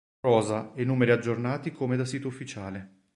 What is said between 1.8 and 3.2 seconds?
da sito ufficiale.